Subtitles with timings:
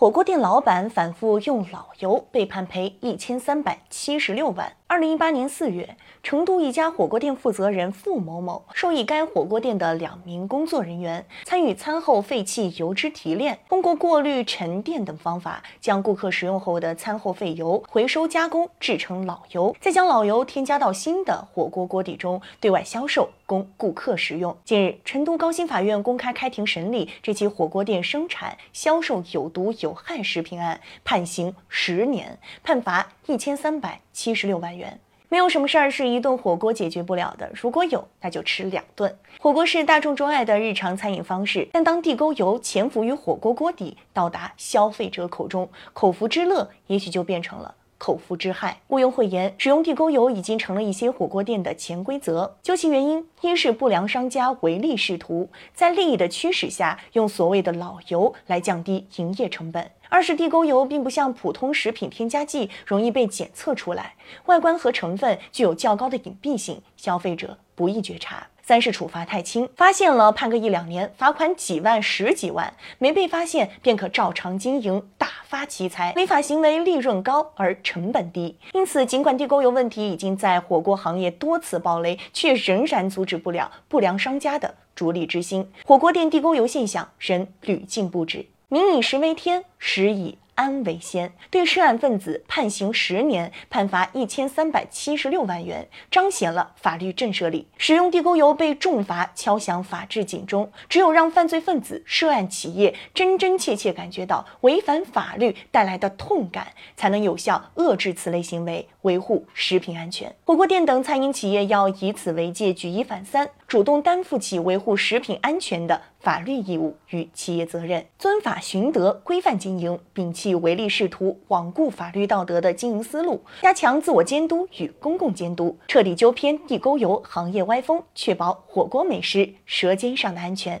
[0.00, 4.72] 火锅店老板反复用老油，被判赔一千三百七十六万。
[4.86, 24.56] 二零一八年四月，成都一家火锅店负责人付某某授意该火锅店的两名工作人员参与餐后废弃油脂提炼，通过过滤、沉淀等方法，将顾客食用后的餐后废油回收加工制成老油，再将老油添加到新的火锅锅底中，对外销售供顾客食用。
[24.64, 35.00] 近日，成都高新法院公开开庭审理这起火锅店生产、销售有毒油有害食品案，判刑十年，判罚一千三百七十六万元。
[35.28, 39.16] 没有什么事儿是一顿火锅解决不了的，如果有，那就吃两顿。
[39.40, 48.80] 火锅是大众钟爱的日常餐饮方式，但当地沟油潜伏于火锅锅底，到达消费者口中，口福之乐也许就变成了口福之害。
[48.88, 52.56] 毋庸讳言，使用地沟油已经成了一些火锅店的潜规则。
[52.62, 59.90] 究其原因，一是不良商家唯利是图，在利益的驱使下，用所谓的老油来降低营业成本。
[60.08, 64.14] 二是地沟油并不像普通食品添加剂容易被检测出来，
[64.46, 68.48] 外观和成分具有较高的隐蔽性，消费者不易觉察。
[68.62, 76.12] 三是处罚太轻，发现了判个一两年，罚款几万、十几万，没被发现便可照常经营，大发奇财。
[76.14, 88.46] 违法行为利润高而成本低，因此尽管地沟油问题已经在火锅行业多次暴雷，却仍然阻止不了不良商家的逐利之心，火锅店地沟油现象仍屡禁不止。
[88.68, 91.32] 民以食为天，食以安为先。
[91.50, 97.66] 对涉案分子判刑十年，判罚一千三百七十六万元，彰显了法律震慑力。
[97.78, 100.70] 使用地沟油被重罚，敲响法治警钟。
[100.90, 110.34] 只有让犯罪分子、涉案企业真真切切感觉到违反法律带来的痛感，才能有效遏制此类行为，维护食品安全。
[110.44, 113.50] 火锅店等餐饮企业要以此为戒，举一反三。
[113.66, 130.76] 主动担负起维护食品安全的法律义务与企业责任，遵法循德，规范经营，摒弃唯利是图、罔顾法律道德的经营思路，加强自我监督与公共监督，彻底纠偏地沟油行业歪风，确保火锅美食舌尖上的安全。